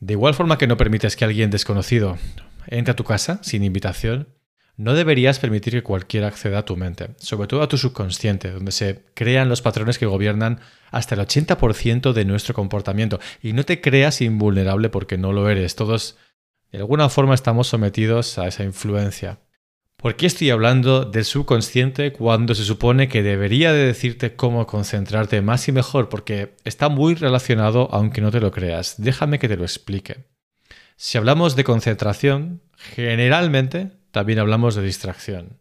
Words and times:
De 0.00 0.14
igual 0.14 0.34
forma 0.34 0.58
que 0.58 0.66
no 0.66 0.76
permites 0.76 1.16
que 1.16 1.24
alguien 1.24 1.50
desconocido 1.50 2.18
entre 2.66 2.92
a 2.92 2.96
tu 2.96 3.04
casa 3.04 3.40
sin 3.42 3.64
invitación, 3.64 4.28
no 4.76 4.94
deberías 4.94 5.40
permitir 5.40 5.72
que 5.72 5.82
cualquiera 5.82 6.28
acceda 6.28 6.58
a 6.58 6.64
tu 6.64 6.76
mente, 6.76 7.08
sobre 7.16 7.48
todo 7.48 7.62
a 7.62 7.68
tu 7.68 7.76
subconsciente, 7.76 8.52
donde 8.52 8.70
se 8.70 9.02
crean 9.14 9.48
los 9.48 9.60
patrones 9.60 9.98
que 9.98 10.06
gobiernan 10.06 10.60
hasta 10.92 11.16
el 11.16 11.20
80% 11.20 12.12
de 12.12 12.24
nuestro 12.24 12.54
comportamiento. 12.54 13.18
Y 13.42 13.54
no 13.54 13.64
te 13.64 13.80
creas 13.80 14.20
invulnerable 14.20 14.88
porque 14.88 15.18
no 15.18 15.32
lo 15.32 15.50
eres. 15.50 15.74
Todos, 15.74 16.16
de 16.70 16.78
alguna 16.78 17.08
forma, 17.08 17.34
estamos 17.34 17.66
sometidos 17.66 18.38
a 18.38 18.46
esa 18.46 18.62
influencia. 18.62 19.40
¿Por 20.00 20.14
qué 20.14 20.26
estoy 20.26 20.50
hablando 20.50 21.04
del 21.04 21.24
subconsciente 21.24 22.12
cuando 22.12 22.54
se 22.54 22.62
supone 22.62 23.08
que 23.08 23.24
debería 23.24 23.72
de 23.72 23.84
decirte 23.84 24.36
cómo 24.36 24.64
concentrarte 24.64 25.42
más 25.42 25.66
y 25.66 25.72
mejor? 25.72 26.08
Porque 26.08 26.54
está 26.62 26.88
muy 26.88 27.16
relacionado 27.16 27.88
aunque 27.90 28.20
no 28.20 28.30
te 28.30 28.38
lo 28.38 28.52
creas. 28.52 28.94
Déjame 28.98 29.40
que 29.40 29.48
te 29.48 29.56
lo 29.56 29.64
explique. 29.64 30.18
Si 30.94 31.18
hablamos 31.18 31.56
de 31.56 31.64
concentración, 31.64 32.62
generalmente 32.76 33.90
también 34.12 34.38
hablamos 34.38 34.76
de 34.76 34.82
distracción. 34.82 35.58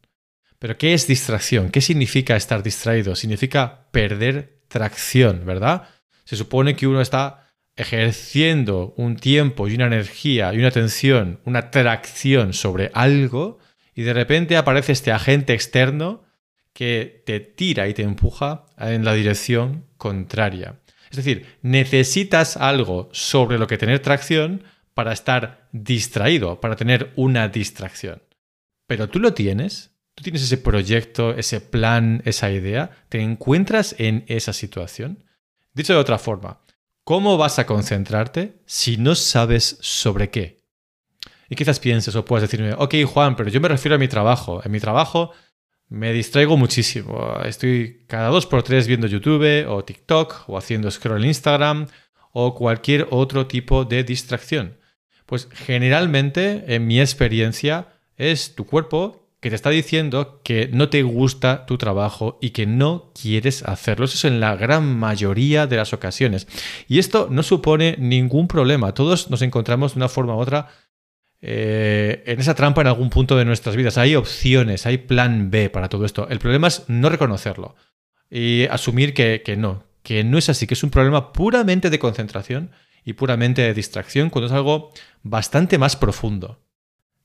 Pero 0.60 0.78
¿qué 0.78 0.94
es 0.94 1.08
distracción? 1.08 1.72
¿Qué 1.72 1.82
significa 1.82 2.36
estar 2.36 2.62
distraído? 2.62 3.16
Significa 3.16 3.88
perder 3.90 4.60
tracción, 4.68 5.48
¿verdad? 5.48 5.90
Se 6.26 6.36
supone 6.36 6.76
que 6.76 6.86
uno 6.86 7.02
está 7.02 7.50
ejerciendo 7.76 8.94
un 8.98 9.16
tiempo 9.16 9.68
y 9.68 9.74
una 9.74 9.88
energía 9.88 10.54
y 10.54 10.60
una 10.60 10.68
atención, 10.68 11.40
una 11.44 11.72
tracción 11.72 12.54
sobre 12.54 12.92
algo 12.94 13.58
y 13.98 14.04
de 14.04 14.14
repente 14.14 14.58
aparece 14.58 14.92
este 14.92 15.12
agente 15.12 15.54
externo 15.54 16.24
que 16.72 17.24
te 17.26 17.40
tira 17.40 17.88
y 17.88 17.96
te 17.96 18.04
empuja 18.04 18.68
en 18.78 19.04
la 19.04 19.16
dirección 19.16 19.86
contraria. 19.98 20.80
Es 21.10 21.18
decir, 21.18 21.58
necesitas 21.64 22.58
algo 22.58 23.10
sobre 23.12 23.58
lo 23.58 23.66
que 23.66 23.80
tener 23.80 24.00
tracción 24.00 24.64
para 24.94 25.14
estar 25.14 25.68
distraído, 25.72 26.62
para 26.62 26.76
tener 26.76 27.12
una 27.16 27.48
distracción. 27.48 28.22
Pero 28.86 29.10
tú 29.10 29.20
lo 29.20 29.34
tienes, 29.34 29.96
tú 30.14 30.22
tienes 30.22 30.44
ese 30.44 30.60
proyecto, 30.60 31.32
ese 31.36 31.60
plan, 31.60 32.22
esa 32.24 32.52
idea, 32.52 32.92
te 33.10 33.22
encuentras 33.22 33.96
en 33.98 34.26
esa 34.28 34.54
situación. 34.54 35.24
Dicho 35.74 35.94
de 35.94 36.00
otra 36.00 36.20
forma, 36.20 36.62
¿cómo 37.04 37.36
vas 37.38 37.58
a 37.58 37.66
concentrarte 37.66 38.62
si 38.68 38.98
no 38.98 39.16
sabes 39.16 39.80
sobre 39.82 40.30
qué? 40.30 40.57
Y 41.50 41.56
quizás 41.56 41.80
pienses 41.80 42.16
o 42.16 42.26
puedes 42.26 42.50
decirme, 42.50 42.74
ok 42.74 42.96
Juan, 43.06 43.36
pero 43.36 43.50
yo 43.50 43.62
me 43.62 43.68
refiero 43.68 43.96
a 43.96 44.00
mi 44.00 44.08
trabajo. 44.08 44.62
En 44.64 44.72
mi 44.72 44.80
trabajo 44.80 45.32
me 45.90 46.12
distraigo 46.12 46.58
muchísimo. 46.58 47.38
Estoy 47.46 48.06
cada 48.08 48.30
dos 48.30 48.46
por 48.46 48.64
tres 48.64 48.88
viendo 48.88 49.08
YouTube 49.08 49.66
o 49.68 49.84
TikTok 49.84 50.44
o 50.48 50.58
haciendo 50.58 50.92
scroll 50.92 51.24
en 51.24 51.30
Instagram 51.30 51.88
o 52.32 52.54
cualquier 52.54 53.08
otro 53.12 53.48
tipo 53.48 53.86
de 53.86 54.04
distracción. 54.04 54.78
Pues 55.26 55.50
generalmente, 55.52 56.64
en 56.68 56.88
mi 56.88 57.00
experiencia, 57.00 57.88
es 58.16 58.56
tu 58.56 58.66
cuerpo 58.66 59.28
que 59.40 59.50
te 59.50 59.56
está 59.56 59.70
diciendo 59.70 60.42
que 60.44 60.70
no 60.74 60.90
te 60.90 61.04
gusta 61.04 61.66
tu 61.66 61.78
trabajo 61.78 62.40
y 62.42 62.50
que 62.52 62.66
no 62.66 63.12
quieres 63.20 63.64
hacerlo. 63.64 64.06
Eso 64.06 64.16
es 64.16 64.26
en 64.26 64.40
la 64.40 64.56
gran 64.56 64.98
mayoría 64.98 65.68
de 65.68 65.78
las 65.78 65.94
ocasiones. 65.94 66.48
Y 66.88 67.00
esto 67.00 67.28
no 67.30 67.44
supone 67.44 67.96
ningún 68.00 68.48
problema. 68.48 68.94
Todos 68.94 69.30
nos 69.30 69.42
encontramos 69.42 69.94
de 69.94 70.00
una 70.00 70.10
forma 70.10 70.36
u 70.36 70.40
otra 70.40 70.70
eh, 71.42 72.24
en 72.26 72.40
esa 72.40 72.56
trampa 72.56 72.82
en 72.82 72.88
algún 72.88 73.10
punto 73.10 73.38
de 73.38 73.46
nuestras 73.46 73.76
vidas. 73.76 73.98
Hay 73.98 74.16
opciones, 74.16 74.86
hay 74.86 74.98
plan 74.98 75.52
B 75.52 75.70
para 75.70 75.90
todo 75.90 76.06
esto. 76.06 76.28
El 76.30 76.40
problema 76.40 76.68
es 76.68 76.84
no 76.88 77.10
reconocerlo 77.10 77.76
y 78.30 78.66
asumir 78.66 79.14
que, 79.14 79.42
que 79.44 79.56
no, 79.56 79.84
que 80.04 80.24
no 80.24 80.38
es 80.38 80.50
así, 80.50 80.68
que 80.68 80.74
es 80.74 80.84
un 80.84 80.90
problema 80.90 81.34
puramente 81.34 81.90
de 81.90 82.00
concentración 82.00 82.72
y 83.04 83.14
puramente 83.14 83.62
de 83.62 83.74
distracción 83.74 84.30
cuando 84.30 84.48
es 84.48 84.54
algo 84.54 84.92
bastante 85.24 85.78
más 85.78 85.96
profundo 85.96 86.60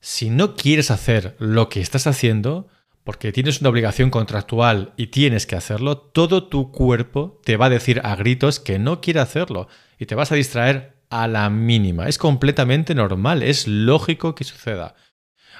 si 0.03 0.29
no 0.29 0.57
quieres 0.57 0.91
hacer 0.91 1.33
lo 1.39 1.69
que 1.69 1.79
estás 1.79 2.07
haciendo, 2.07 2.67
porque 3.05 3.31
tienes 3.31 3.61
una 3.61 3.69
obligación 3.69 4.09
contractual 4.09 4.91
y 4.97 5.07
tienes 5.07 5.47
que 5.47 5.55
hacerlo, 5.55 5.97
todo 5.97 6.49
tu 6.49 6.73
cuerpo 6.73 7.39
te 7.45 7.55
va 7.55 7.67
a 7.67 7.69
decir 7.69 8.01
a 8.03 8.13
gritos 8.17 8.59
que 8.59 8.79
no 8.79 8.99
quiere 8.99 9.21
hacerlo 9.21 9.69
y 9.97 10.05
te 10.05 10.15
vas 10.15 10.33
a 10.33 10.35
distraer 10.35 10.92
a 11.13 11.27
la 11.27 11.49
mínima. 11.51 12.07
Es 12.07 12.17
completamente 12.17 12.95
normal, 12.95 13.43
es 13.43 13.67
lógico 13.67 14.33
que 14.33 14.43
suceda. 14.43 14.95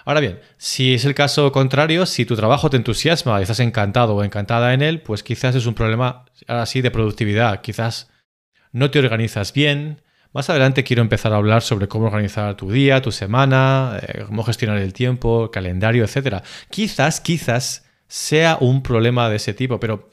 Ahora 0.03 0.19
bien, 0.19 0.39
si 0.57 0.95
es 0.95 1.05
el 1.05 1.13
caso 1.13 1.51
contrario, 1.51 2.07
si 2.07 2.25
tu 2.25 2.35
trabajo 2.35 2.71
te 2.71 2.77
entusiasma 2.77 3.39
y 3.39 3.43
estás 3.43 3.59
encantado 3.59 4.15
o 4.15 4.23
encantada 4.23 4.73
en 4.73 4.81
él, 4.81 5.01
pues 5.01 5.21
quizás 5.21 5.53
es 5.53 5.67
un 5.67 5.75
problema 5.75 6.25
ahora 6.47 6.65
sí 6.65 6.81
de 6.81 6.89
productividad, 6.89 7.61
quizás 7.61 8.09
no 8.71 8.89
te 8.89 8.97
organizas 8.97 9.53
bien, 9.53 10.01
más 10.33 10.49
adelante 10.49 10.83
quiero 10.83 11.03
empezar 11.03 11.31
a 11.33 11.35
hablar 11.35 11.61
sobre 11.61 11.87
cómo 11.87 12.07
organizar 12.07 12.55
tu 12.57 12.71
día, 12.71 13.03
tu 13.03 13.11
semana, 13.11 13.99
eh, 14.01 14.23
cómo 14.25 14.43
gestionar 14.43 14.79
el 14.79 14.91
tiempo, 14.91 15.51
calendario, 15.51 16.03
etc. 16.03 16.43
Quizás, 16.71 17.21
quizás 17.21 17.85
sea 18.07 18.57
un 18.59 18.81
problema 18.81 19.29
de 19.29 19.35
ese 19.35 19.53
tipo, 19.53 19.79
pero 19.79 20.09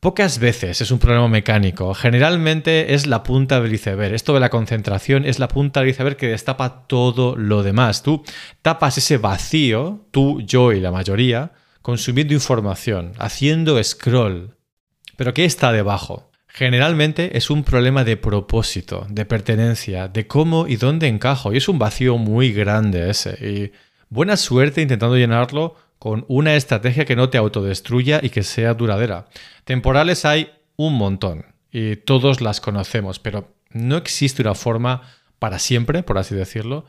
pocas 0.00 0.38
veces 0.38 0.80
es 0.80 0.90
un 0.90 0.98
problema 0.98 1.28
mecánico. 1.28 1.94
Generalmente 1.94 2.94
es 2.94 3.06
la 3.06 3.22
punta 3.22 3.60
del 3.60 3.74
iceberg. 3.74 4.14
Esto 4.14 4.34
de 4.34 4.40
la 4.40 4.50
concentración 4.50 5.24
es 5.24 5.38
la 5.38 5.48
punta 5.48 5.80
del 5.80 5.90
iceberg 5.90 6.16
que 6.16 6.28
destapa 6.28 6.86
todo 6.86 7.36
lo 7.36 7.62
demás. 7.62 8.02
Tú 8.02 8.22
tapas 8.62 8.98
ese 8.98 9.18
vacío, 9.18 10.06
tú, 10.10 10.40
yo 10.42 10.72
y 10.72 10.80
la 10.80 10.92
mayoría, 10.92 11.52
consumiendo 11.82 12.34
información, 12.34 13.12
haciendo 13.18 13.82
scroll. 13.82 14.56
Pero 15.16 15.34
¿qué 15.34 15.44
está 15.44 15.72
debajo? 15.72 16.30
Generalmente 16.46 17.36
es 17.36 17.50
un 17.50 17.62
problema 17.62 18.04
de 18.04 18.16
propósito, 18.16 19.06
de 19.10 19.24
pertenencia, 19.24 20.08
de 20.08 20.26
cómo 20.26 20.66
y 20.66 20.76
dónde 20.76 21.06
encajo. 21.06 21.52
Y 21.52 21.58
es 21.58 21.68
un 21.68 21.78
vacío 21.78 22.18
muy 22.18 22.52
grande 22.52 23.10
ese. 23.10 23.30
Y 23.44 23.72
buena 24.10 24.36
suerte 24.36 24.82
intentando 24.82 25.16
llenarlo 25.16 25.76
con 25.98 26.24
una 26.28 26.54
estrategia 26.54 27.04
que 27.04 27.16
no 27.16 27.28
te 27.28 27.38
autodestruya 27.38 28.20
y 28.22 28.30
que 28.30 28.42
sea 28.42 28.74
duradera. 28.74 29.26
Temporales 29.64 30.24
hay 30.24 30.52
un 30.76 30.94
montón 30.94 31.46
y 31.70 31.96
todos 31.96 32.40
las 32.40 32.60
conocemos, 32.60 33.18
pero 33.18 33.54
no 33.70 33.96
existe 33.96 34.42
una 34.42 34.54
forma 34.54 35.02
para 35.38 35.58
siempre, 35.58 36.02
por 36.02 36.18
así 36.18 36.34
decirlo, 36.34 36.86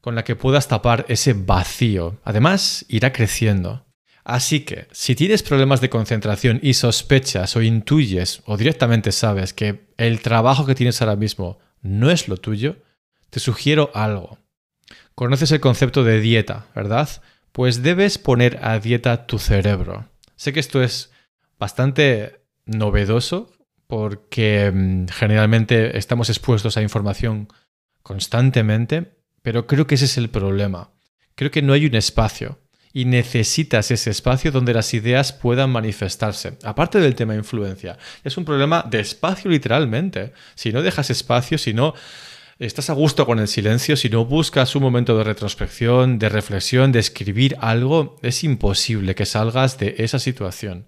con 0.00 0.14
la 0.14 0.24
que 0.24 0.36
puedas 0.36 0.68
tapar 0.68 1.04
ese 1.08 1.32
vacío. 1.34 2.18
Además, 2.24 2.84
irá 2.88 3.12
creciendo. 3.12 3.86
Así 4.24 4.60
que, 4.60 4.88
si 4.90 5.14
tienes 5.14 5.42
problemas 5.42 5.80
de 5.80 5.90
concentración 5.90 6.58
y 6.62 6.74
sospechas 6.74 7.54
o 7.56 7.62
intuyes 7.62 8.42
o 8.44 8.56
directamente 8.56 9.12
sabes 9.12 9.52
que 9.52 9.86
el 9.96 10.20
trabajo 10.20 10.66
que 10.66 10.74
tienes 10.74 11.00
ahora 11.00 11.14
mismo 11.14 11.58
no 11.80 12.10
es 12.10 12.26
lo 12.26 12.36
tuyo, 12.36 12.76
te 13.30 13.38
sugiero 13.38 13.90
algo. 13.94 14.38
Conoces 15.14 15.52
el 15.52 15.60
concepto 15.60 16.04
de 16.04 16.20
dieta, 16.20 16.66
¿verdad? 16.74 17.08
Pues 17.52 17.82
debes 17.82 18.18
poner 18.18 18.58
a 18.62 18.78
dieta 18.78 19.26
tu 19.26 19.38
cerebro. 19.38 20.08
Sé 20.36 20.52
que 20.52 20.60
esto 20.60 20.82
es 20.82 21.10
bastante 21.58 22.42
novedoso 22.66 23.50
porque 23.86 24.70
mm, 24.72 25.06
generalmente 25.08 25.96
estamos 25.96 26.28
expuestos 26.28 26.76
a 26.76 26.82
información 26.82 27.48
constantemente, 28.02 29.16
pero 29.42 29.66
creo 29.66 29.86
que 29.86 29.94
ese 29.94 30.04
es 30.04 30.18
el 30.18 30.28
problema. 30.28 30.90
Creo 31.34 31.50
que 31.50 31.62
no 31.62 31.72
hay 31.72 31.86
un 31.86 31.94
espacio 31.94 32.60
y 32.92 33.04
necesitas 33.04 33.90
ese 33.90 34.10
espacio 34.10 34.50
donde 34.50 34.72
las 34.72 34.94
ideas 34.94 35.32
puedan 35.32 35.70
manifestarse. 35.70 36.56
Aparte 36.62 36.98
del 36.98 37.14
tema 37.14 37.34
influencia, 37.34 37.98
es 38.24 38.36
un 38.38 38.44
problema 38.44 38.82
de 38.88 39.00
espacio 39.00 39.50
literalmente. 39.50 40.32
Si 40.54 40.72
no 40.72 40.82
dejas 40.82 41.10
espacio, 41.10 41.58
si 41.58 41.74
no 41.74 41.94
estás 42.58 42.88
a 42.90 42.94
gusto 42.94 43.26
con 43.26 43.38
el 43.38 43.48
silencio, 43.48 43.96
si 43.96 44.08
no 44.08 44.24
buscas 44.24 44.74
un 44.76 44.82
momento 44.82 45.16
de 45.16 45.24
retrospección, 45.24 46.18
de 46.18 46.28
reflexión, 46.28 46.90
de 46.92 47.00
escribir 47.00 47.56
algo, 47.60 48.16
es 48.22 48.44
imposible 48.44 49.14
que 49.14 49.26
salgas 49.26 49.78
de 49.78 49.96
esa 49.98 50.18
situación. 50.18 50.86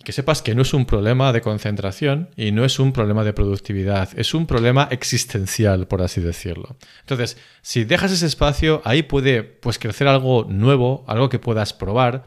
Y 0.00 0.04
que 0.04 0.12
sepas 0.12 0.42
que 0.42 0.54
no 0.54 0.62
es 0.62 0.74
un 0.74 0.86
problema 0.86 1.32
de 1.32 1.40
concentración 1.40 2.30
y 2.36 2.52
no 2.52 2.64
es 2.64 2.78
un 2.78 2.92
problema 2.92 3.24
de 3.24 3.32
productividad, 3.32 4.16
es 4.16 4.32
un 4.32 4.46
problema 4.46 4.86
existencial, 4.92 5.88
por 5.88 6.02
así 6.02 6.20
decirlo. 6.20 6.76
Entonces, 7.00 7.36
si 7.62 7.82
dejas 7.82 8.12
ese 8.12 8.26
espacio, 8.26 8.80
ahí 8.84 9.02
puede 9.02 9.42
pues, 9.42 9.80
crecer 9.80 10.06
algo 10.06 10.46
nuevo, 10.48 11.04
algo 11.08 11.28
que 11.28 11.40
puedas 11.40 11.72
probar, 11.72 12.26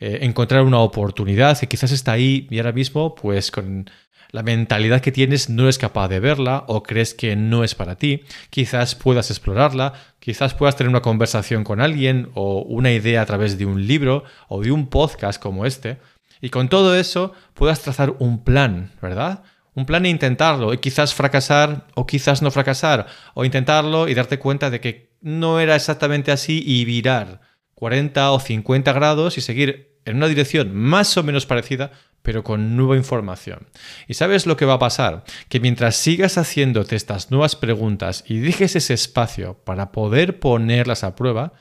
eh, 0.00 0.18
encontrar 0.22 0.64
una 0.64 0.80
oportunidad 0.80 1.56
que 1.60 1.68
quizás 1.68 1.92
está 1.92 2.10
ahí 2.10 2.48
y 2.50 2.58
ahora 2.58 2.72
mismo, 2.72 3.14
pues 3.14 3.52
con 3.52 3.88
la 4.32 4.42
mentalidad 4.42 5.02
que 5.02 5.12
tienes 5.12 5.50
no 5.50 5.68
es 5.68 5.76
capaz 5.76 6.08
de 6.08 6.18
verla 6.18 6.64
o 6.66 6.82
crees 6.82 7.12
que 7.12 7.36
no 7.36 7.64
es 7.64 7.74
para 7.74 7.96
ti, 7.96 8.22
quizás 8.48 8.94
puedas 8.94 9.30
explorarla, 9.30 9.92
quizás 10.18 10.54
puedas 10.54 10.74
tener 10.74 10.88
una 10.88 11.02
conversación 11.02 11.64
con 11.64 11.82
alguien 11.82 12.30
o 12.34 12.62
una 12.62 12.90
idea 12.92 13.20
a 13.20 13.26
través 13.26 13.58
de 13.58 13.66
un 13.66 13.86
libro 13.86 14.24
o 14.48 14.62
de 14.62 14.72
un 14.72 14.88
podcast 14.88 15.40
como 15.40 15.66
este. 15.66 15.98
Y 16.40 16.48
con 16.48 16.70
todo 16.70 16.96
eso 16.96 17.32
puedas 17.52 17.82
trazar 17.82 18.14
un 18.18 18.42
plan, 18.42 18.90
¿verdad? 19.02 19.44
Un 19.74 19.84
plan 19.84 20.06
e 20.06 20.10
intentarlo, 20.10 20.72
y 20.72 20.78
quizás 20.78 21.14
fracasar 21.14 21.86
o 21.94 22.06
quizás 22.06 22.42
no 22.42 22.50
fracasar, 22.50 23.06
o 23.34 23.44
intentarlo 23.44 24.08
y 24.08 24.14
darte 24.14 24.38
cuenta 24.38 24.70
de 24.70 24.80
que 24.80 25.12
no 25.20 25.60
era 25.60 25.76
exactamente 25.76 26.32
así 26.32 26.62
y 26.66 26.84
virar 26.84 27.40
40 27.74 28.32
o 28.32 28.40
50 28.40 28.92
grados 28.92 29.38
y 29.38 29.40
seguir 29.40 29.98
en 30.04 30.16
una 30.16 30.28
dirección 30.28 30.74
más 30.74 31.16
o 31.16 31.22
menos 31.22 31.46
parecida, 31.46 31.92
pero 32.22 32.44
con 32.44 32.76
nueva 32.76 32.96
información. 32.96 33.66
¿Y 34.08 34.14
sabes 34.14 34.46
lo 34.46 34.56
que 34.56 34.64
va 34.64 34.74
a 34.74 34.78
pasar? 34.78 35.24
Que 35.48 35.60
mientras 35.60 35.96
sigas 35.96 36.38
haciéndote 36.38 36.96
estas 36.96 37.30
nuevas 37.30 37.56
preguntas 37.56 38.24
y 38.26 38.38
dejes 38.38 38.76
ese 38.76 38.94
espacio 38.94 39.58
para 39.64 39.92
poder 39.92 40.38
ponerlas 40.40 41.04
a 41.04 41.14
prueba, 41.14 41.52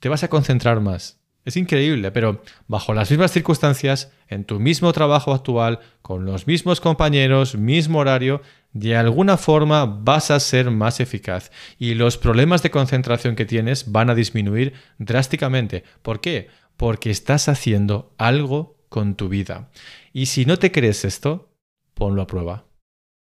te 0.00 0.08
vas 0.08 0.24
a 0.24 0.28
concentrar 0.28 0.80
más. 0.80 1.20
Es 1.44 1.56
increíble, 1.56 2.10
pero 2.10 2.42
bajo 2.66 2.92
las 2.92 3.10
mismas 3.10 3.32
circunstancias, 3.32 4.12
en 4.28 4.44
tu 4.44 4.60
mismo 4.60 4.92
trabajo 4.92 5.32
actual, 5.32 5.80
con 6.02 6.26
los 6.26 6.46
mismos 6.46 6.80
compañeros, 6.80 7.54
mismo 7.54 7.98
horario, 7.98 8.42
de 8.72 8.96
alguna 8.96 9.36
forma 9.36 9.86
vas 9.86 10.30
a 10.30 10.38
ser 10.38 10.70
más 10.70 11.00
eficaz 11.00 11.50
y 11.78 11.94
los 11.94 12.18
problemas 12.18 12.62
de 12.62 12.70
concentración 12.70 13.36
que 13.36 13.46
tienes 13.46 13.90
van 13.90 14.10
a 14.10 14.14
disminuir 14.14 14.74
drásticamente. 14.98 15.82
¿Por 16.02 16.20
qué? 16.20 16.48
Porque 16.76 17.10
estás 17.10 17.48
haciendo 17.48 18.14
algo 18.18 18.76
con 18.90 19.14
tu 19.14 19.30
vida. 19.30 19.70
Y 20.12 20.26
si 20.26 20.44
no 20.44 20.58
te 20.58 20.70
crees 20.70 21.06
esto, 21.06 21.48
ponlo 21.94 22.20
a 22.20 22.26
prueba. 22.26 22.64